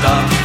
[0.00, 0.39] stop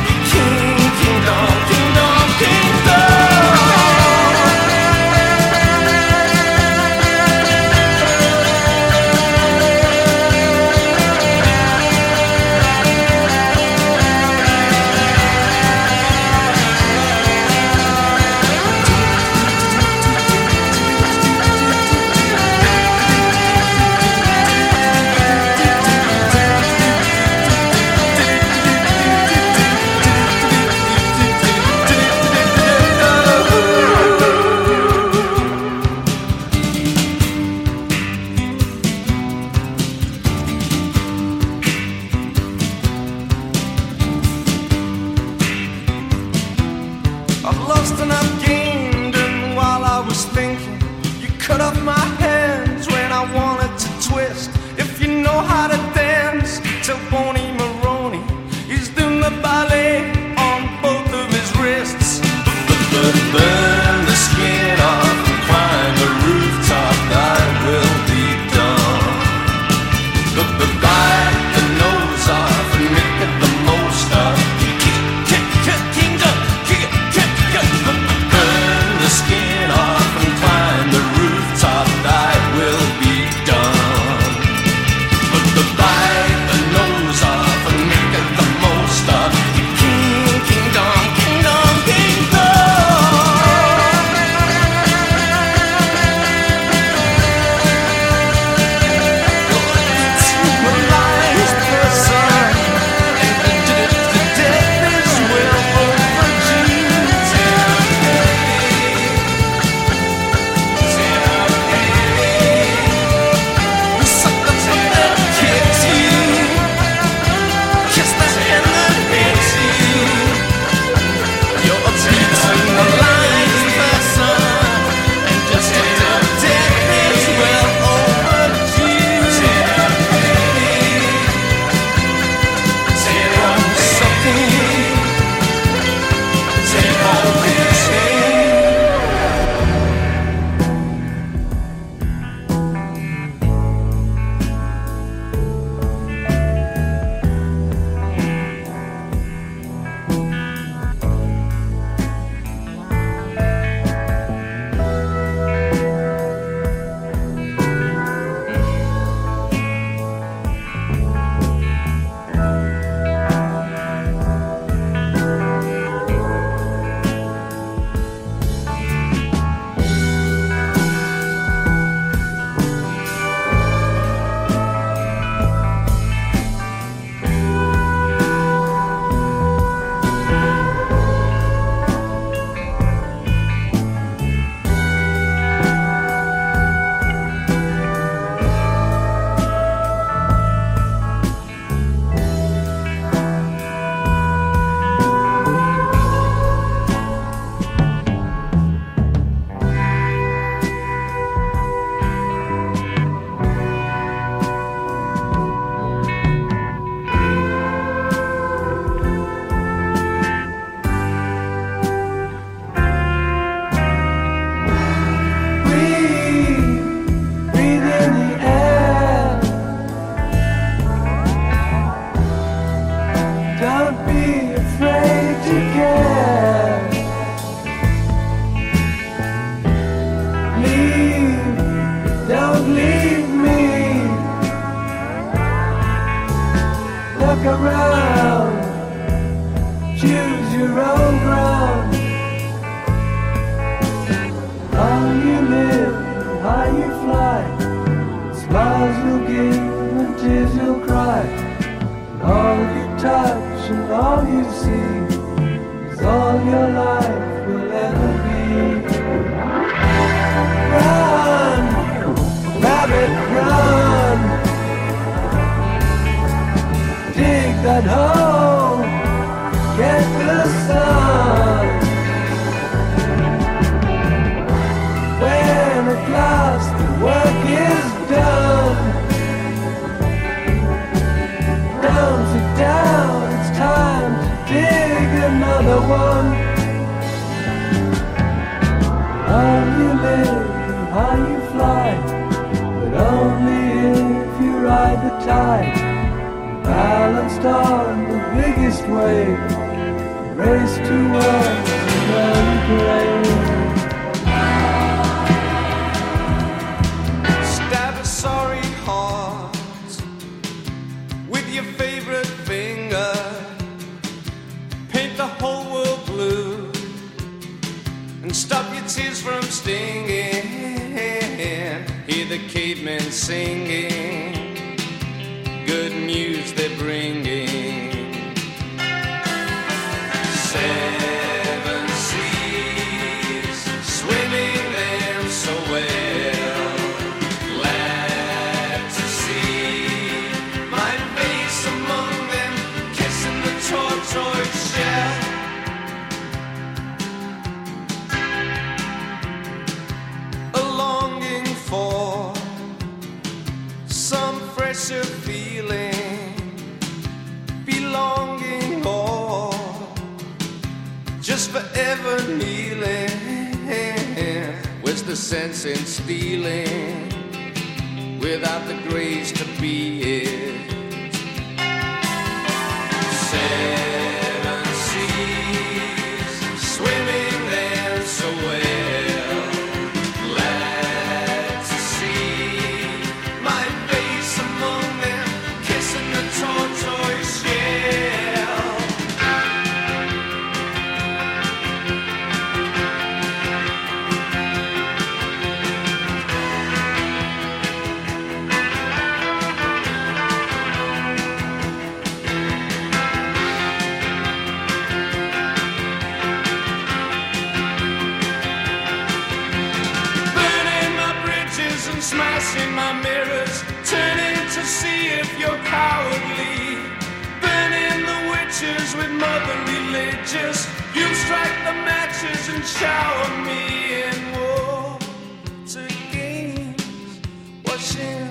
[420.25, 420.67] liches.
[420.95, 427.21] You strike the matches and shower me in water games,
[427.65, 428.27] washing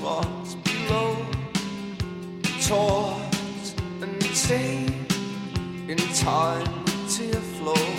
[0.00, 1.16] what's below,
[2.62, 5.12] taught and tamed
[5.88, 7.95] in time to flow.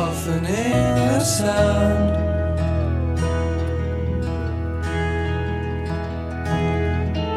[0.00, 2.08] Softening the sound.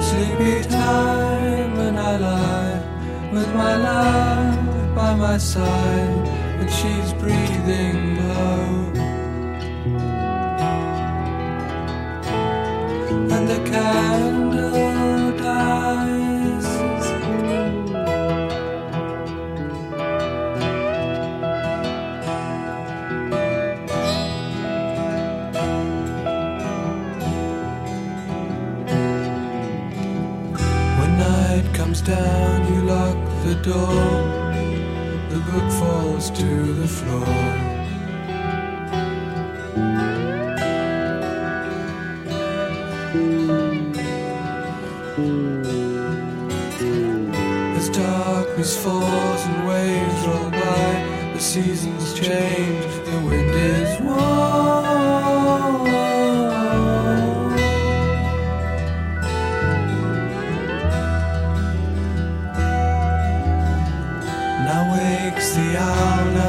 [0.07, 2.79] Sleepy time, when I lie
[3.33, 6.15] with my love by my side,
[6.59, 8.65] and she's breathing low.
[13.33, 14.92] And the candle
[33.63, 33.95] door.
[35.29, 37.25] The book falls to the floor.
[47.77, 54.52] As darkness falls and waves roll by, the seasons change, the wind is warm.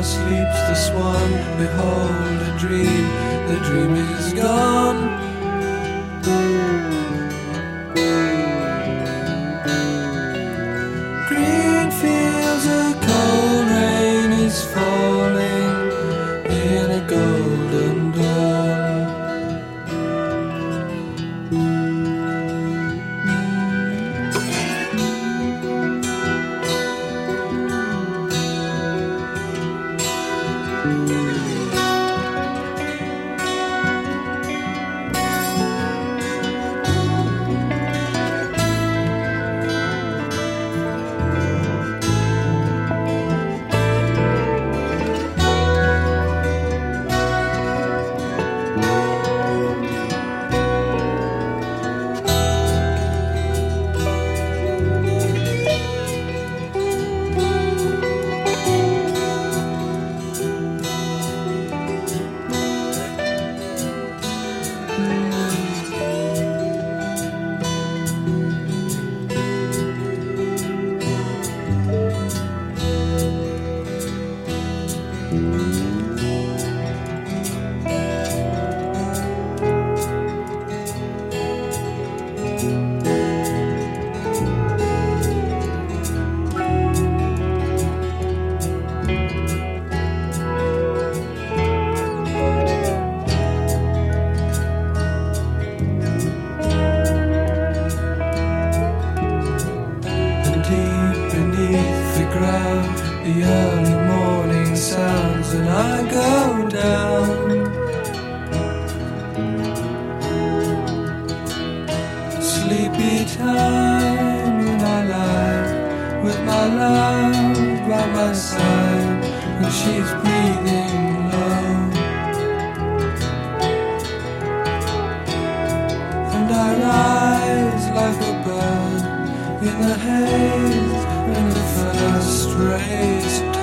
[0.04, 1.30] Sleeps the swan.
[1.56, 3.04] Behold a dream,
[3.48, 5.03] the dream is gone.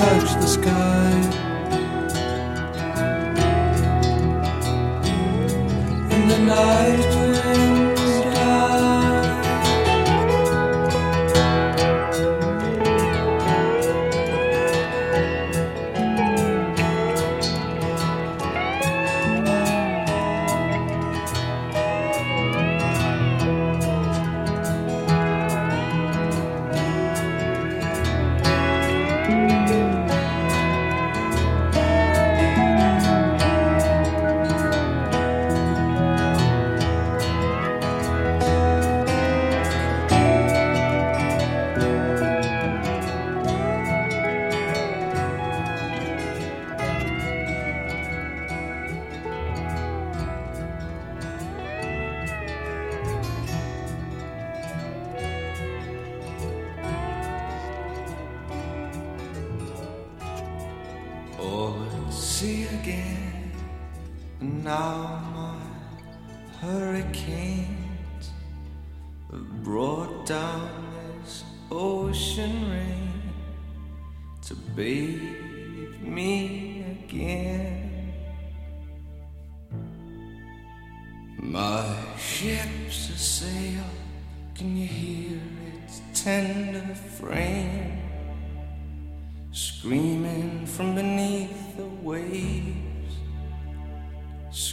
[0.01, 1.30] touch the sky.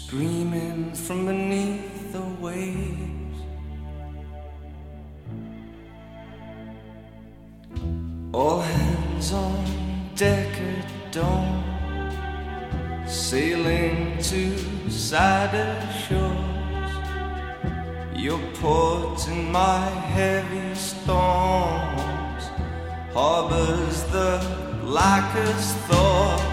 [0.09, 3.39] Screaming from beneath the waves.
[8.33, 9.67] All hands on
[10.17, 11.63] deck at dawn,
[13.07, 14.57] sailing to
[14.91, 16.93] sadder shores.
[18.17, 22.45] Your port in my heavy storms
[23.13, 24.41] harbors the
[24.81, 26.48] blackest thoughts.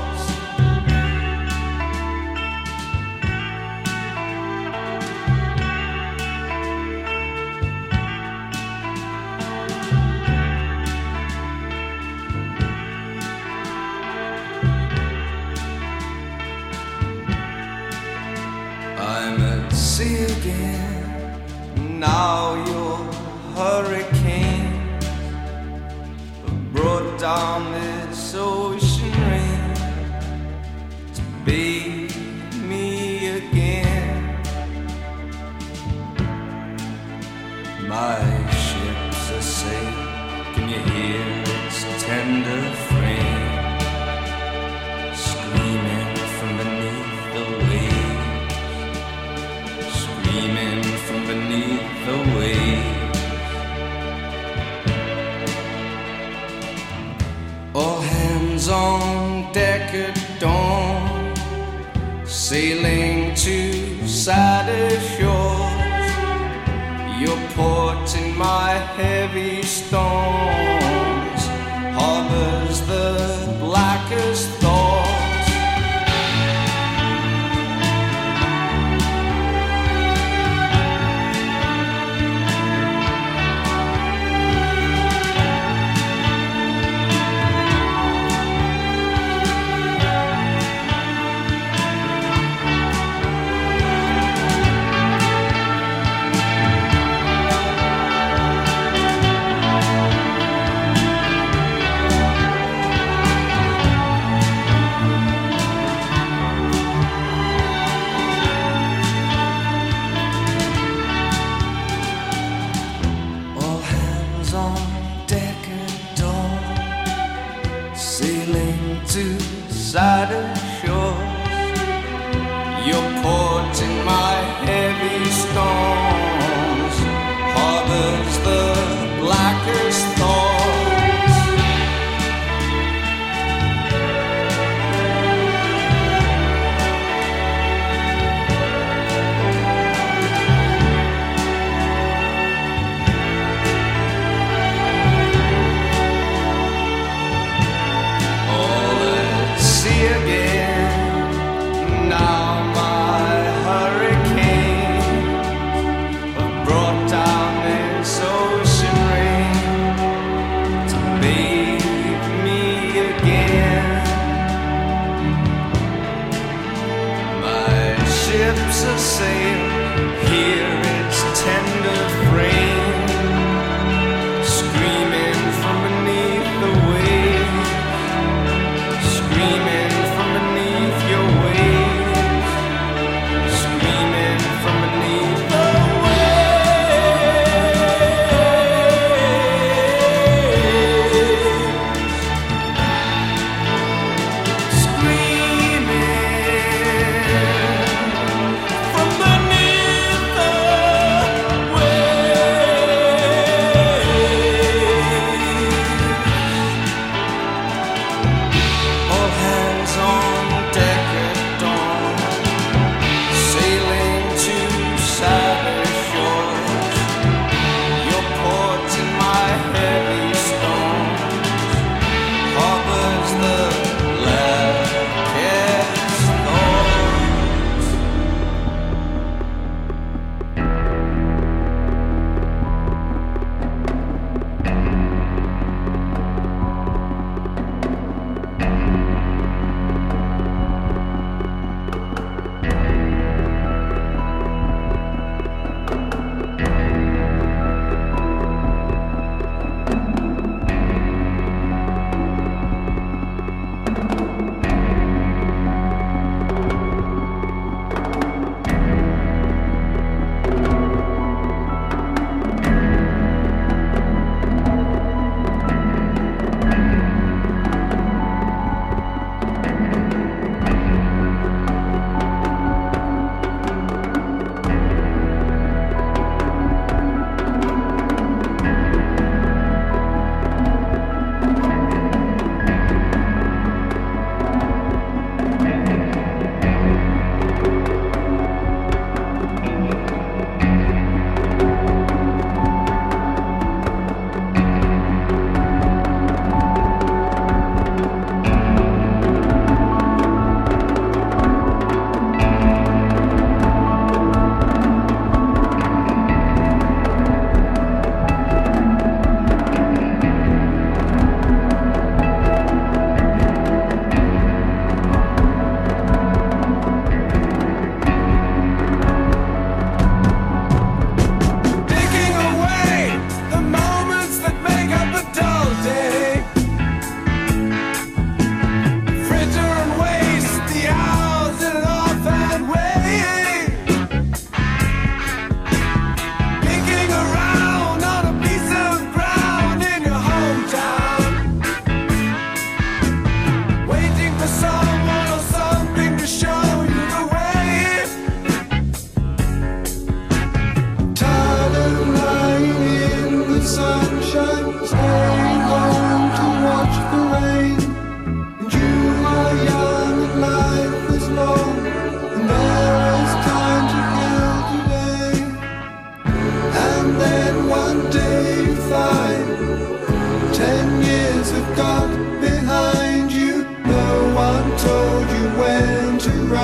[74.35, 74.74] Dios.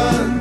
[0.02, 0.41] one.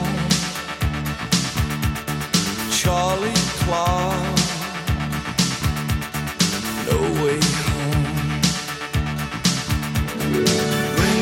[3.71, 3.77] No
[7.23, 8.03] way home.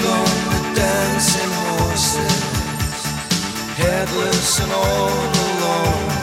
[0.10, 3.06] On the dancing horses,
[3.78, 5.10] headless and all
[5.46, 6.19] alone.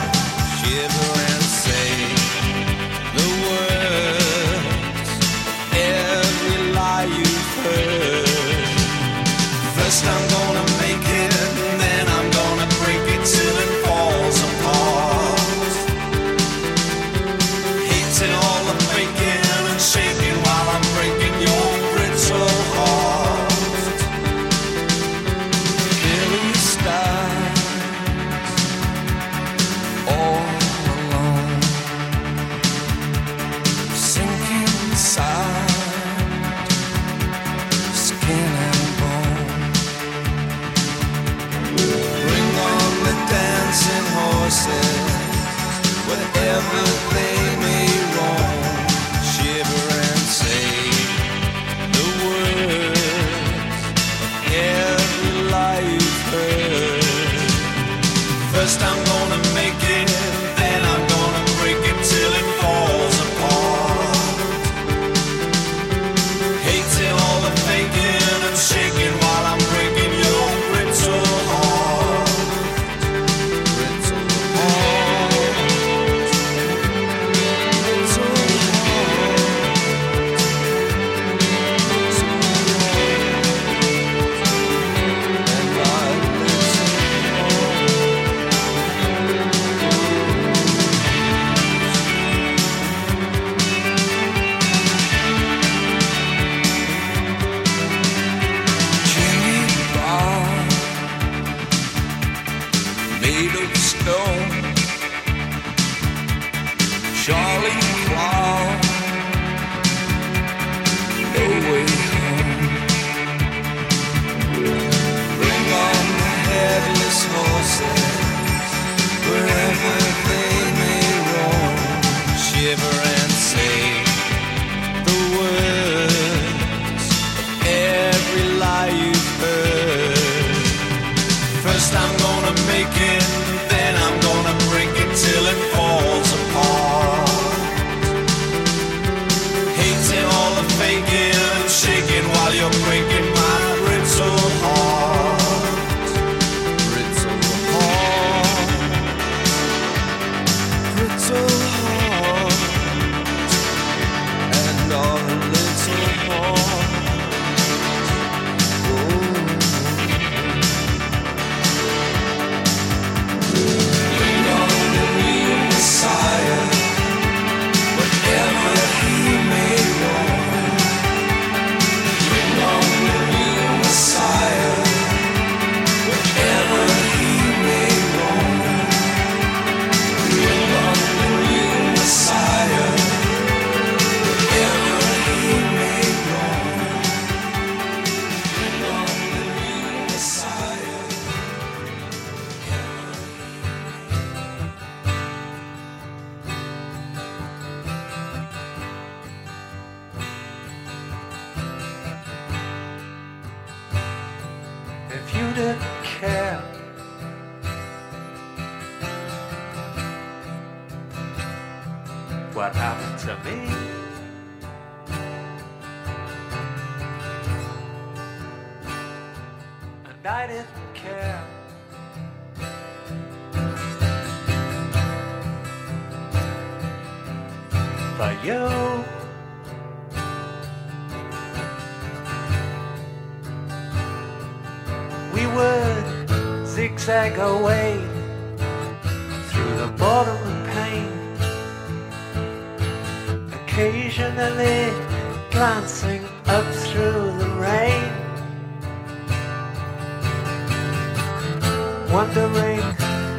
[252.11, 252.79] wondering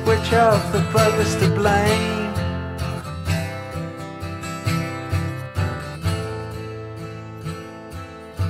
[0.04, 2.34] which of the brothers to blame.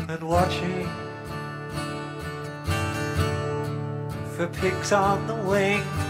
[0.09, 0.89] And watching
[4.35, 6.08] for pigs on the wing.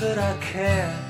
[0.00, 1.03] that I care.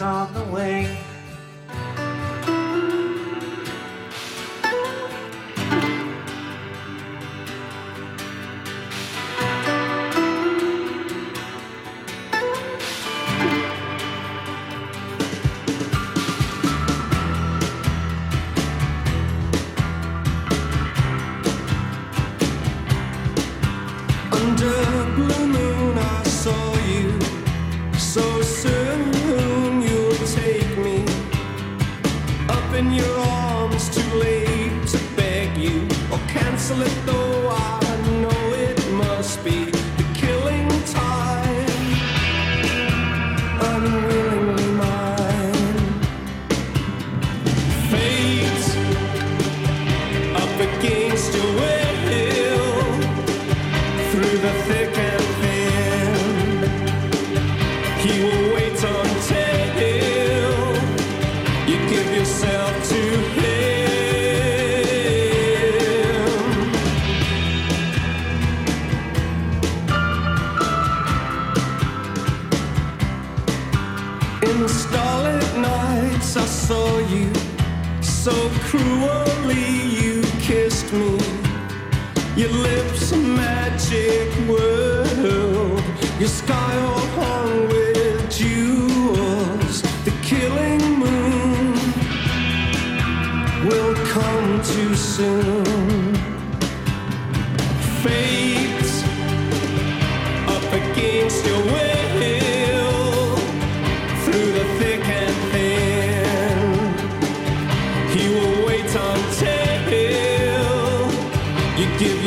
[0.00, 0.77] On the way.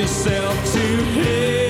[0.02, 1.61] Yourself to him.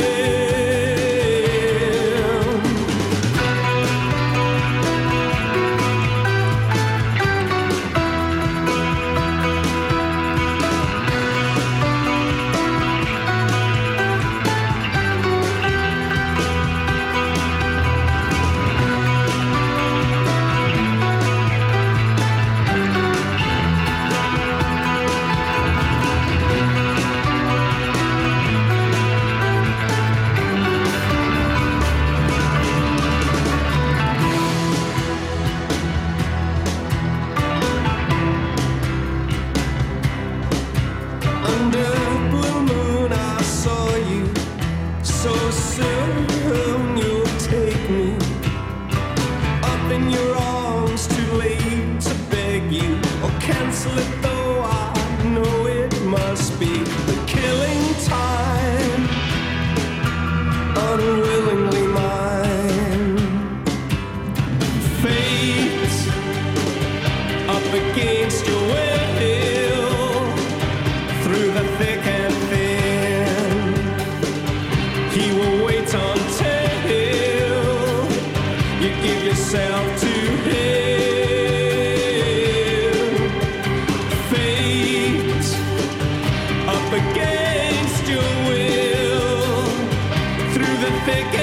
[91.06, 91.40] Through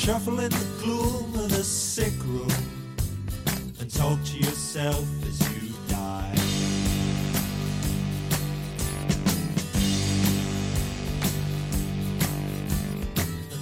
[0.00, 2.48] Shuffle in the gloom of the sick room
[3.78, 6.34] and talk to yourself as you die.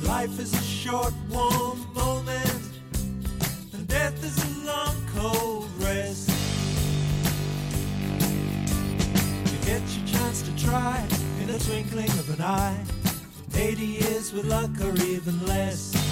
[0.04, 2.70] Life is a short, warm moment,
[3.74, 6.30] and death is a long, cold rest.
[9.44, 11.04] You get your chance to try
[11.42, 12.84] in a twinkling of an eye.
[13.56, 16.07] 80 years with luck or even less.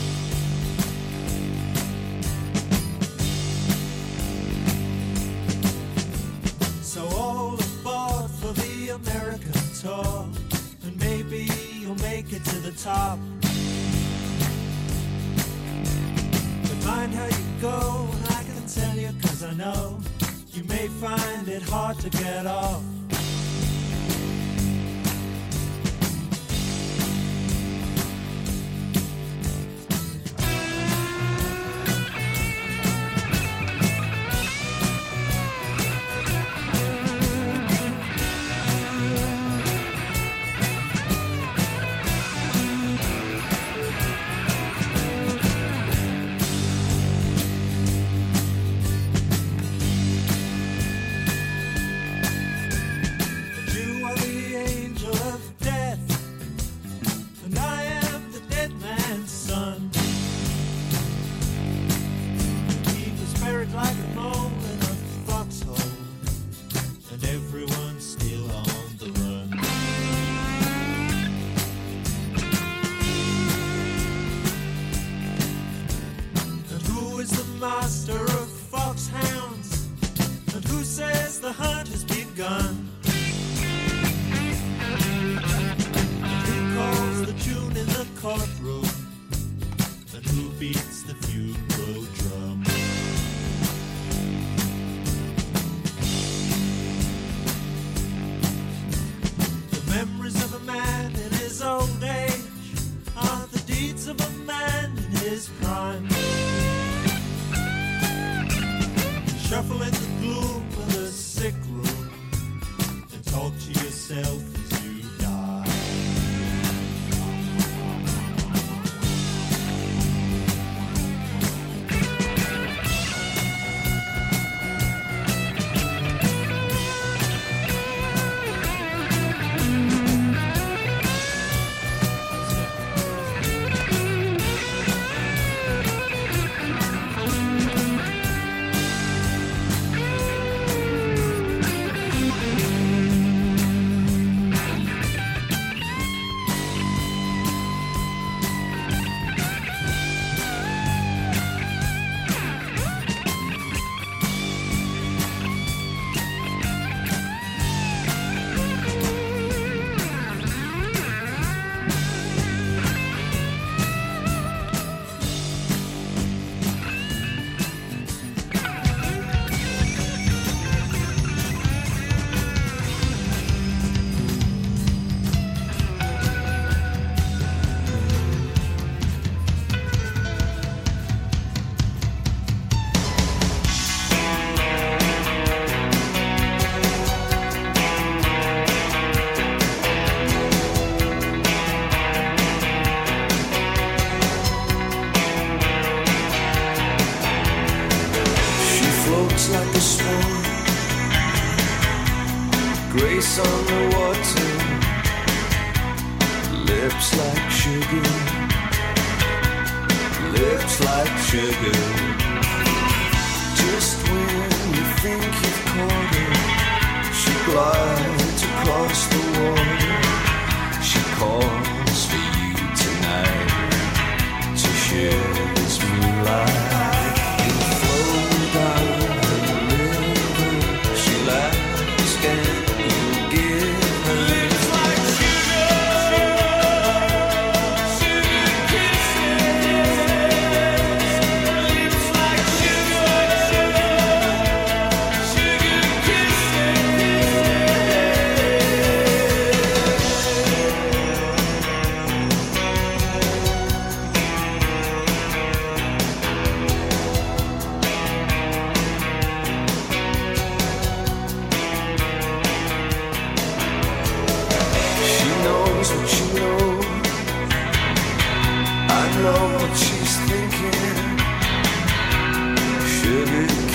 [9.17, 10.29] America tour,
[10.85, 11.49] and maybe
[11.81, 13.19] you'll make it to the top.
[16.63, 19.99] But mind how you go, I can tell you, cause I know
[20.53, 22.83] you may find it hard to get off.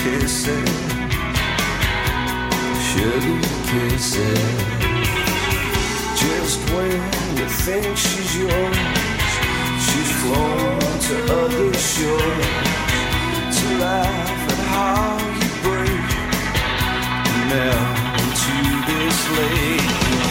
[0.03, 0.65] kissing,
[2.89, 3.39] sugar
[3.69, 4.57] kissing.
[6.21, 6.91] Just when
[7.37, 8.77] you think she's yours,
[9.85, 12.47] she's flown to other shores
[13.57, 16.09] to laugh at how you break
[17.53, 17.81] now
[18.21, 18.55] into
[18.89, 20.30] this lake.